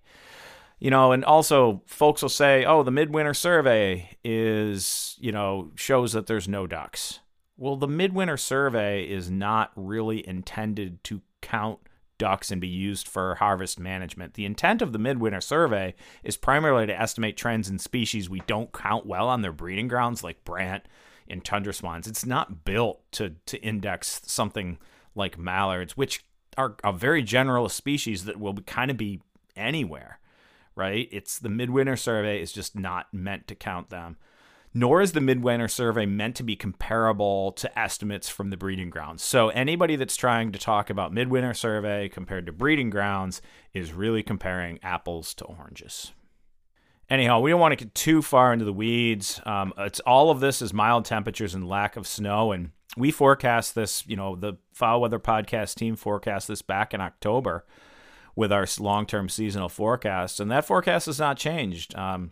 You 0.80 0.90
know, 0.90 1.12
and 1.12 1.26
also 1.26 1.82
folks 1.86 2.22
will 2.22 2.30
say, 2.30 2.64
"Oh, 2.64 2.84
the 2.84 2.92
midwinter 2.92 3.34
survey 3.34 4.18
is, 4.24 5.18
you 5.20 5.32
know, 5.32 5.72
shows 5.76 6.14
that 6.14 6.28
there's 6.28 6.48
no 6.48 6.68
ducks." 6.68 7.20
Well, 7.58 7.78
the 7.78 7.88
midwinter 7.88 8.38
survey 8.38 9.04
is 9.04 9.30
not 9.30 9.72
really 9.76 10.26
intended 10.28 11.04
to 11.06 11.22
count 11.42 11.80
ducks 12.18 12.52
and 12.52 12.62
be 12.62 12.68
used 12.68 13.08
for 13.08 13.36
harvest 13.36 13.80
management. 13.80 14.34
The 14.34 14.46
intent 14.46 14.82
of 14.82 14.94
the 14.94 15.00
midwinter 15.00 15.42
survey 15.42 15.96
is 16.24 16.38
primarily 16.38 16.86
to 16.88 17.00
estimate 17.00 17.38
trends 17.38 17.70
in 17.70 17.80
species 17.80 18.30
we 18.30 18.42
don't 18.42 18.74
count 18.74 19.06
well 19.06 19.28
on 19.28 19.42
their 19.42 19.52
breeding 19.52 19.88
grounds, 19.88 20.24
like 20.24 20.44
brant 20.44 20.84
and 21.28 21.44
tundra 21.44 21.74
swans. 21.74 22.08
It's 22.08 22.26
not 22.26 22.66
built 22.66 23.02
to 23.14 23.36
to 23.46 23.62
index 23.62 24.22
something 24.26 24.78
like 25.16 25.38
mallards, 25.38 25.98
which 25.98 26.26
are 26.58 26.76
a 26.84 26.94
very 26.94 27.24
generalist 27.24 27.72
species 27.72 28.26
that 28.26 28.40
will 28.40 28.54
kind 28.62 28.92
of 28.92 28.98
be 28.98 29.22
anywhere, 29.56 30.20
right? 30.76 31.08
It's 31.12 31.40
the 31.40 31.50
midwinter 31.50 31.96
survey 31.96 32.42
is 32.42 32.52
just 32.52 32.78
not 32.78 33.14
meant 33.14 33.48
to 33.48 33.56
count 33.56 33.90
them 33.90 34.18
nor 34.78 35.02
is 35.02 35.14
the 35.14 35.22
midwinter 35.22 35.70
survey 35.70 36.06
meant 36.06 36.36
to 36.36 36.44
be 36.44 36.58
comparable 36.58 37.54
to 37.54 37.80
estimates 37.80 38.28
from 38.28 38.50
the 38.50 38.58
breeding 38.58 38.90
grounds. 38.90 39.24
So 39.24 39.48
anybody 39.50 39.96
that's 39.96 40.18
trying 40.18 40.52
to 40.52 40.60
talk 40.60 40.90
about 40.90 41.14
midwinter 41.14 41.54
survey 41.54 42.10
compared 42.10 42.46
to 42.46 42.52
breeding 42.52 42.90
grounds 42.90 43.42
is 43.74 43.94
really 43.94 44.22
comparing 44.22 44.78
apples 44.84 45.34
to 45.36 45.46
oranges. 45.46 46.12
Anyhow, 47.10 47.40
we 47.40 47.52
don't 47.52 47.62
want 47.62 47.72
to 47.72 47.86
get 47.86 47.96
too 47.96 48.22
far 48.22 48.52
into 48.52 48.66
the 48.66 48.74
weeds. 48.74 49.40
Um, 49.46 49.74
it's 49.78 50.02
all 50.02 50.30
of 50.30 50.42
this 50.42 50.62
is 50.62 50.74
mild 50.74 51.06
temperatures 51.06 51.56
and 51.56 51.66
lack 51.66 51.96
of 51.96 52.06
snow, 52.06 52.52
and 52.52 52.72
we 52.98 53.12
forecast 53.12 53.76
this. 53.76 54.06
You 54.06 54.18
know, 54.18 54.36
the 54.36 54.58
Fowl 54.74 55.00
Weather 55.00 55.20
Podcast 55.20 55.76
team 55.76 55.96
forecast 55.96 56.50
this 56.50 56.62
back 56.62 56.94
in 56.94 57.00
October 57.00 57.64
with 58.36 58.52
our 58.52 58.68
long-term 58.78 59.30
seasonal 59.30 59.70
forecast, 59.70 60.42
and 60.42 60.52
that 60.52 60.66
forecast 60.66 61.06
has 61.06 61.20
not 61.20 61.38
changed. 61.38 61.96
Um, 61.96 62.32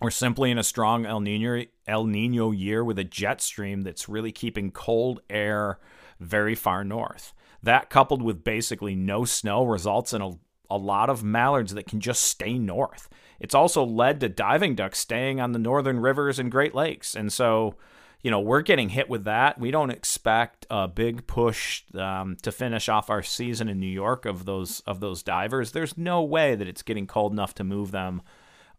we're 0.00 0.10
simply 0.10 0.50
in 0.50 0.58
a 0.58 0.64
strong 0.64 1.06
El 1.06 1.20
Nino 1.20 1.64
El 1.86 2.04
Nino 2.04 2.50
year 2.50 2.84
with 2.84 2.98
a 2.98 3.04
jet 3.04 3.40
stream 3.40 3.82
that's 3.82 4.08
really 4.08 4.32
keeping 4.32 4.70
cold 4.70 5.20
air 5.30 5.78
very 6.20 6.54
far 6.54 6.84
north. 6.84 7.32
That 7.62 7.90
coupled 7.90 8.22
with 8.22 8.44
basically 8.44 8.94
no 8.94 9.24
snow 9.24 9.64
results 9.64 10.12
in 10.12 10.22
a, 10.22 10.32
a 10.70 10.76
lot 10.76 11.10
of 11.10 11.24
mallards 11.24 11.74
that 11.74 11.86
can 11.86 12.00
just 12.00 12.22
stay 12.22 12.58
north. 12.58 13.08
It's 13.40 13.54
also 13.54 13.84
led 13.84 14.20
to 14.20 14.28
diving 14.28 14.74
ducks 14.74 14.98
staying 14.98 15.40
on 15.40 15.52
the 15.52 15.58
northern 15.58 16.00
rivers 16.00 16.38
and 16.38 16.50
Great 16.50 16.74
Lakes. 16.74 17.14
And 17.14 17.32
so, 17.32 17.74
you 18.22 18.30
know, 18.30 18.40
we're 18.40 18.62
getting 18.62 18.90
hit 18.90 19.08
with 19.08 19.24
that. 19.24 19.58
We 19.58 19.70
don't 19.70 19.90
expect 19.90 20.66
a 20.70 20.88
big 20.88 21.26
push 21.26 21.82
um, 21.94 22.36
to 22.42 22.52
finish 22.52 22.88
off 22.88 23.10
our 23.10 23.22
season 23.22 23.68
in 23.68 23.80
New 23.80 23.86
York 23.86 24.26
of 24.26 24.44
those 24.44 24.80
of 24.80 25.00
those 25.00 25.22
divers. 25.22 25.72
There's 25.72 25.98
no 25.98 26.22
way 26.22 26.54
that 26.54 26.68
it's 26.68 26.82
getting 26.82 27.06
cold 27.06 27.32
enough 27.32 27.54
to 27.56 27.64
move 27.64 27.90
them 27.90 28.22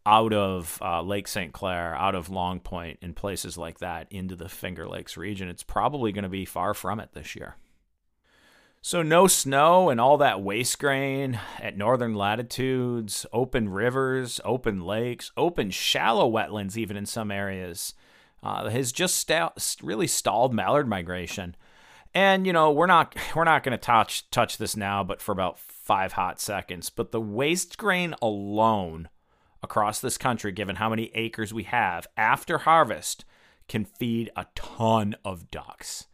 out 0.07 0.31
of 0.31 0.79
uh, 0.81 1.01
Lake 1.01 1.27
St. 1.27 1.51
Clair, 1.51 1.93
out 1.93 2.15
of 2.15 2.29
Long 2.29 2.61
Point, 2.61 2.97
and 3.01 3.13
places 3.13 3.57
like 3.57 3.79
that 3.79 4.07
into 4.09 4.37
the 4.37 4.47
Finger 4.47 4.87
Lakes 4.87 5.17
region. 5.17 5.49
It's 5.49 5.63
probably 5.63 6.13
going 6.13 6.23
to 6.23 6.29
be 6.29 6.45
far 6.45 6.73
from 6.73 7.01
it 7.01 7.09
this 7.11 7.35
year. 7.35 7.57
So, 8.81 9.03
no 9.03 9.27
snow 9.27 9.89
and 9.89 9.99
all 9.99 10.17
that 10.19 10.41
waste 10.41 10.79
grain 10.79 11.37
at 11.59 11.75
northern 11.75 12.15
latitudes, 12.15 13.25
open 13.33 13.67
rivers, 13.67 14.39
open 14.45 14.79
lakes, 14.79 15.31
open 15.35 15.71
shallow 15.71 16.31
wetlands, 16.31 16.77
even 16.77 16.95
in 16.95 17.05
some 17.05 17.29
areas, 17.29 17.93
uh, 18.41 18.69
has 18.69 18.93
just 18.93 19.17
sta- 19.17 19.51
really 19.83 20.07
stalled 20.07 20.53
mallard 20.53 20.87
migration. 20.87 21.53
And 22.13 22.47
you 22.47 22.53
know 22.53 22.71
we're 22.71 22.85
not 22.85 23.13
we're 23.35 23.43
not 23.43 23.63
going 23.63 23.77
to 23.77 23.77
touch 23.77 24.31
touch 24.31 24.57
this 24.57 24.77
now, 24.77 25.03
but 25.03 25.21
for 25.21 25.33
about 25.33 25.59
five 25.59 26.13
hot 26.13 26.39
seconds. 26.39 26.89
But 26.89 27.11
the 27.11 27.19
waste 27.19 27.77
grain 27.77 28.15
alone 28.21 29.09
across 29.63 29.99
this 29.99 30.17
country, 30.17 30.51
given 30.51 30.77
how 30.77 30.89
many 30.89 31.11
acres 31.13 31.53
we 31.53 31.63
have 31.63 32.07
after 32.15 32.59
harvest, 32.59 33.25
can 33.67 33.85
feed 33.85 34.29
a 34.35 34.45
ton 34.55 35.15
of 35.25 35.51
ducks. 35.51 36.07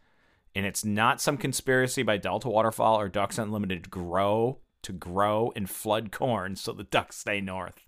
And 0.54 0.64
it's 0.66 0.84
not 0.84 1.20
some 1.20 1.36
conspiracy 1.36 2.02
by 2.02 2.16
Delta 2.16 2.48
Waterfowl 2.48 2.98
or 2.98 3.08
Ducks 3.08 3.38
Unlimited 3.38 3.84
to 3.84 3.90
grow 3.90 4.60
to 4.84 4.92
grow 4.92 5.52
and 5.56 5.68
flood 5.68 6.12
corn 6.12 6.54
so 6.54 6.72
the 6.72 6.84
ducks 6.84 7.16
stay 7.16 7.40
north. 7.40 7.86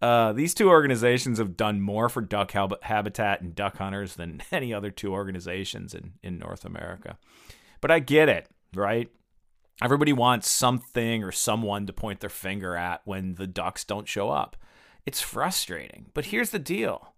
Uh, 0.00 0.32
these 0.32 0.54
two 0.54 0.68
organizations 0.68 1.38
have 1.38 1.56
done 1.56 1.80
more 1.80 2.08
for 2.08 2.20
duck 2.20 2.52
habitat 2.82 3.40
and 3.40 3.54
duck 3.54 3.78
hunters 3.78 4.14
than 4.14 4.42
any 4.52 4.72
other 4.72 4.90
two 4.90 5.12
organizations 5.12 5.94
in, 5.94 6.12
in 6.22 6.38
North 6.38 6.64
America. 6.64 7.18
But 7.80 7.90
I 7.90 7.98
get 7.98 8.28
it, 8.28 8.48
right? 8.74 9.08
Everybody 9.82 10.12
wants 10.12 10.48
something 10.48 11.22
or 11.22 11.32
someone 11.32 11.86
to 11.86 11.92
point 11.92 12.20
their 12.20 12.30
finger 12.30 12.76
at 12.76 13.02
when 13.04 13.34
the 13.34 13.46
ducks 13.46 13.84
don't 13.84 14.08
show 14.08 14.30
up. 14.30 14.56
It's 15.06 15.20
frustrating. 15.20 16.06
But 16.12 16.26
here's 16.26 16.50
the 16.50 16.58
deal 16.58 17.14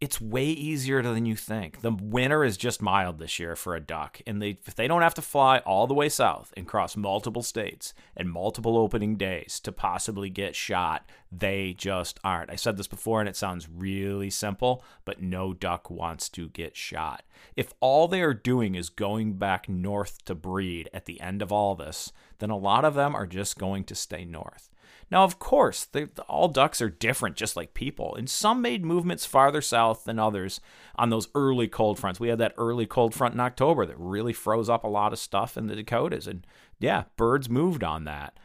it's 0.00 0.20
way 0.20 0.44
easier 0.44 1.02
than 1.02 1.24
you 1.24 1.36
think. 1.36 1.80
The 1.80 1.92
winter 1.92 2.44
is 2.44 2.56
just 2.56 2.82
mild 2.82 3.18
this 3.18 3.38
year 3.38 3.54
for 3.56 3.74
a 3.74 3.80
duck, 3.80 4.20
and 4.26 4.42
they 4.42 4.58
if 4.66 4.74
they 4.74 4.88
don't 4.88 5.02
have 5.02 5.14
to 5.14 5.22
fly 5.22 5.58
all 5.58 5.86
the 5.86 5.94
way 5.94 6.08
south 6.08 6.52
and 6.56 6.66
cross 6.66 6.96
multiple 6.96 7.42
states 7.42 7.94
and 8.16 8.30
multiple 8.30 8.76
opening 8.76 9.16
days 9.16 9.60
to 9.60 9.72
possibly 9.72 10.28
get 10.30 10.56
shot, 10.56 11.08
they 11.30 11.74
just 11.74 12.18
aren't. 12.24 12.50
I 12.50 12.56
said 12.56 12.76
this 12.76 12.88
before 12.88 13.20
and 13.20 13.28
it 13.28 13.36
sounds 13.36 13.68
really 13.68 14.30
simple, 14.30 14.84
but 15.04 15.22
no 15.22 15.54
duck 15.54 15.90
wants 15.90 16.28
to 16.30 16.48
get 16.48 16.76
shot. 16.76 17.22
If 17.56 17.72
all 17.80 18.08
they 18.08 18.20
are 18.20 18.34
doing 18.34 18.74
is 18.74 18.88
going 18.90 19.34
back 19.34 19.68
north 19.68 20.24
to 20.24 20.34
breed 20.34 20.90
at 20.92 21.06
the 21.06 21.20
end 21.20 21.40
of 21.40 21.52
all 21.52 21.74
this, 21.74 22.12
then 22.40 22.50
a 22.50 22.58
lot 22.58 22.84
of 22.84 22.94
them 22.94 23.14
are 23.14 23.26
just 23.26 23.58
going 23.58 23.84
to 23.84 23.94
stay 23.94 24.24
north. 24.24 24.68
Now, 25.10 25.24
of 25.24 25.38
course, 25.38 25.86
all 26.28 26.48
ducks 26.48 26.80
are 26.80 26.88
different, 26.88 27.36
just 27.36 27.56
like 27.56 27.74
people, 27.74 28.14
and 28.14 28.28
some 28.28 28.62
made 28.62 28.84
movements 28.84 29.26
farther 29.26 29.60
south 29.60 30.04
than 30.04 30.18
others 30.18 30.60
on 30.96 31.10
those 31.10 31.28
early 31.34 31.68
cold 31.68 31.98
fronts. 31.98 32.18
We 32.18 32.28
had 32.28 32.38
that 32.38 32.54
early 32.56 32.86
cold 32.86 33.14
front 33.14 33.34
in 33.34 33.40
October 33.40 33.86
that 33.86 33.98
really 33.98 34.32
froze 34.32 34.68
up 34.68 34.84
a 34.84 34.88
lot 34.88 35.12
of 35.12 35.18
stuff 35.18 35.56
in 35.56 35.66
the 35.66 35.76
Dakotas, 35.76 36.26
and 36.26 36.46
yeah, 36.78 37.04
birds 37.16 37.48
moved 37.48 37.84
on 37.84 38.04
that. 38.04 38.38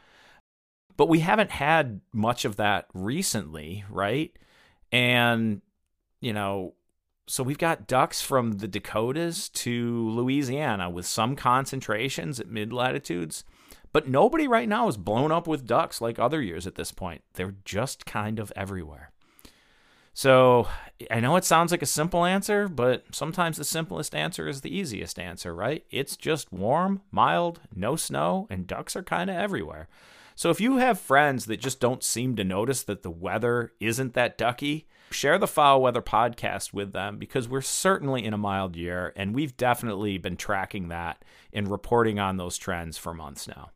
But 0.98 1.10
we 1.10 1.20
haven't 1.20 1.52
had 1.52 2.02
much 2.12 2.44
of 2.46 2.58
that 2.58 2.88
recently, 2.94 3.86
right? 3.90 4.38
And, 4.92 5.62
you 6.20 6.34
know, 6.34 6.74
so 7.30 7.44
we've 7.44 7.58
got 7.58 7.88
ducks 7.88 8.22
from 8.22 8.54
the 8.54 8.68
Dakotas 8.68 9.50
to 9.50 10.10
Louisiana 10.10 10.90
with 10.90 11.06
some 11.06 11.36
concentrations 11.36 12.40
at 12.40 12.50
mid 12.50 12.74
latitudes 12.74 13.44
But 13.92 14.08
nobody 14.08 14.48
right 14.48 14.70
now 14.70 14.88
is 14.88 14.98
blown 14.98 15.32
up 15.32 15.48
with 15.48 15.66
ducks 15.66 16.02
like 16.02 16.20
other 16.20 16.42
years 16.42 16.68
at 16.68 16.76
this 16.76 16.92
point. 16.92 17.24
They're 17.34 17.56
just 17.66 18.06
kind 18.06 18.40
of 18.40 18.54
everywhere. 18.56 19.12
So 20.14 20.68
I 21.10 21.20
know 21.20 21.38
it 21.38 21.46
sounds 21.46 21.72
like 21.72 21.82
a 21.82 21.88
simple 21.88 22.26
answer, 22.26 22.68
but 22.68 23.06
sometimes 23.12 23.58
the 23.58 23.64
simplest 23.64 24.14
answer 24.14 24.48
is 24.48 24.62
the 24.62 24.76
easiest 24.76 25.18
answer, 25.18 25.56
right? 25.56 25.86
It's 25.92 26.18
just 26.18 26.52
warm, 26.52 27.02
mild, 27.10 27.62
no 27.74 27.96
snow, 27.96 28.46
and 28.50 28.68
ducks 28.68 28.96
are 28.96 29.04
kind 29.04 29.30
of 29.30 29.38
everywhere. 29.38 29.88
So 30.36 30.50
if 30.50 30.62
you 30.62 30.78
have 30.78 31.00
friends 31.00 31.46
that 31.46 31.60
just 31.60 31.80
don't 31.80 32.04
seem 32.04 32.36
to 32.36 32.44
notice 32.44 32.84
that 32.84 33.04
the 33.04 33.12
weather 33.12 33.74
isn't 33.80 34.14
that 34.14 34.38
ducky, 34.38 34.88
share 35.12 35.38
the 35.38 35.48
Fowl 35.48 35.82
Weather 35.82 36.02
podcast 36.02 36.74
with 36.74 36.92
them 36.92 37.18
because 37.18 37.48
we're 37.48 37.62
certainly 37.62 38.24
in 38.24 38.34
a 38.34 38.38
mild 38.38 38.76
year 38.76 39.14
and 39.16 39.34
we've 39.36 39.58
definitely 39.58 40.18
been 40.18 40.38
tracking 40.38 40.90
that 40.90 41.24
and 41.52 41.70
reporting 41.70 42.20
on 42.20 42.38
those 42.38 42.58
trends 42.58 42.98
for 42.98 43.14
months 43.14 43.48
now. 43.48 43.72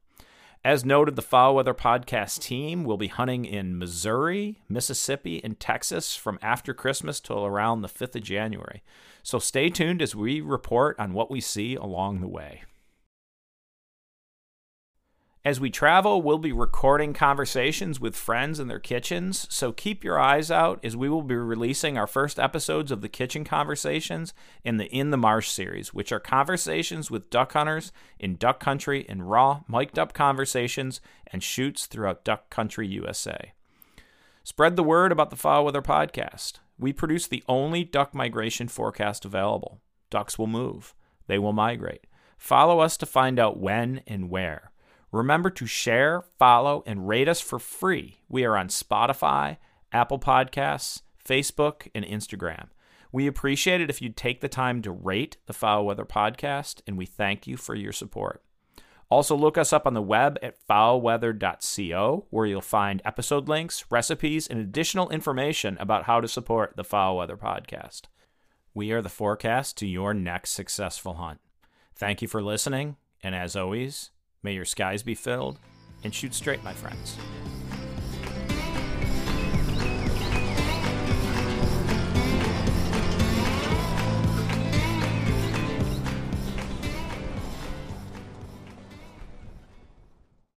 As 0.65 0.85
noted, 0.85 1.17
the 1.17 1.21
Fowl 1.21 1.55
Weather 1.55 1.73
Podcast 1.73 2.39
team 2.39 2.85
will 2.85 2.95
be 2.95 3.07
hunting 3.07 3.43
in 3.43 3.77
Missouri, 3.77 4.61
Mississippi, 4.69 5.43
and 5.43 5.59
Texas 5.59 6.15
from 6.15 6.39
after 6.41 6.73
Christmas 6.73 7.19
till 7.19 7.45
around 7.45 7.81
the 7.81 7.89
5th 7.89 8.15
of 8.15 8.23
January. 8.23 8.81
So 9.23 9.39
stay 9.39 9.69
tuned 9.69 10.01
as 10.01 10.15
we 10.15 10.39
report 10.39 10.97
on 10.97 11.11
what 11.13 11.29
we 11.29 11.41
see 11.41 11.75
along 11.75 12.21
the 12.21 12.29
way. 12.29 12.61
As 15.45 15.59
we 15.59 15.69
travel, 15.69 16.21
we'll 16.21 16.37
be 16.37 16.53
recording 16.53 17.11
conversations 17.11 17.99
with 17.99 18.15
friends 18.15 18.61
in 18.61 18.69
their 18.69 18.79
kitchens, 18.79 19.45
so 19.49 19.73
keep 19.73 20.01
your 20.01 20.17
eyes 20.17 20.49
out 20.49 20.79
as 20.85 20.95
we 20.95 21.09
will 21.09 21.21
be 21.21 21.35
releasing 21.35 21.97
our 21.97 22.07
first 22.07 22.39
episodes 22.39 22.91
of 22.91 23.01
the 23.01 23.09
Kitchen 23.09 23.43
Conversations 23.43 24.33
in 24.63 24.77
the 24.77 24.85
In 24.85 25.09
the 25.09 25.17
Marsh 25.17 25.49
series, 25.49 25.93
which 25.93 26.13
are 26.13 26.19
conversations 26.21 27.11
with 27.11 27.29
duck 27.29 27.51
hunters 27.51 27.91
in 28.17 28.37
duck 28.37 28.61
country 28.61 29.05
and 29.09 29.29
raw, 29.29 29.63
mic'd 29.67 29.99
up 29.99 30.13
conversations 30.13 31.01
and 31.27 31.43
shoots 31.43 31.87
throughout 31.87 32.23
duck 32.23 32.49
country 32.49 32.87
USA. 32.87 33.51
Spread 34.45 34.77
the 34.77 34.81
word 34.81 35.11
about 35.11 35.29
the 35.29 35.35
Fowl 35.35 35.65
Weather 35.65 35.81
podcast. 35.81 36.59
We 36.79 36.93
produce 36.93 37.27
the 37.27 37.43
only 37.49 37.83
duck 37.83 38.15
migration 38.15 38.69
forecast 38.69 39.25
available. 39.25 39.81
Ducks 40.09 40.39
will 40.39 40.47
move, 40.47 40.95
they 41.27 41.37
will 41.37 41.51
migrate. 41.51 42.07
Follow 42.37 42.79
us 42.79 42.95
to 42.95 43.05
find 43.05 43.37
out 43.39 43.59
when 43.59 44.03
and 44.07 44.29
where. 44.29 44.71
Remember 45.13 45.51
to 45.51 45.67
share, 45.67 46.23
follow, 46.39 46.81
and 46.87 47.07
rate 47.07 47.27
us 47.27 47.39
for 47.39 47.59
free. 47.59 48.21
We 48.27 48.45
are 48.45 48.57
on 48.57 48.67
Spotify, 48.69 49.57
Apple 49.91 50.17
Podcasts, 50.17 51.03
Facebook, 51.23 51.87
and 51.93 52.03
Instagram. 52.03 52.69
We 53.11 53.27
appreciate 53.27 53.79
it 53.79 53.91
if 53.91 54.01
you'd 54.01 54.17
take 54.17 54.41
the 54.41 54.49
time 54.49 54.81
to 54.81 54.91
rate 54.91 55.37
the 55.45 55.53
Fowl 55.53 55.85
Weather 55.85 56.03
Podcast, 56.03 56.81
and 56.87 56.97
we 56.97 57.05
thank 57.05 57.45
you 57.45 57.57
for 57.57 57.75
your 57.75 57.91
support. 57.91 58.43
Also, 59.07 59.35
look 59.35 59.55
us 59.55 59.71
up 59.71 59.85
on 59.85 59.93
the 59.93 60.01
web 60.01 60.39
at 60.41 60.57
fowlweather.co, 60.67 62.25
where 62.31 62.45
you'll 62.47 62.61
find 62.61 62.99
episode 63.05 63.47
links, 63.47 63.85
recipes, 63.91 64.47
and 64.47 64.59
additional 64.59 65.11
information 65.11 65.77
about 65.79 66.05
how 66.05 66.21
to 66.21 66.27
support 66.27 66.73
the 66.75 66.83
Fowl 66.83 67.17
Weather 67.17 67.37
Podcast. 67.37 68.05
We 68.73 68.91
are 68.91 69.01
the 69.03 69.09
forecast 69.09 69.77
to 69.77 69.85
your 69.85 70.15
next 70.15 70.53
successful 70.53 71.13
hunt. 71.13 71.39
Thank 71.93 72.23
you 72.23 72.27
for 72.27 72.41
listening, 72.41 72.95
and 73.21 73.35
as 73.35 73.55
always, 73.55 74.09
May 74.43 74.53
your 74.53 74.65
skies 74.65 75.03
be 75.03 75.15
filled 75.15 75.59
and 76.03 76.13
shoot 76.13 76.33
straight, 76.33 76.63
my 76.63 76.73
friends. 76.73 77.17